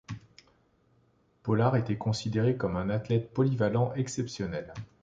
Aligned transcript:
Pollard 1.43 1.75
était 1.75 1.95
considéré 1.99 2.57
comme 2.57 2.75
un 2.75 2.89
athlète 2.89 3.31
polyvalent 3.35 3.93
exceptionnel. 3.93 4.73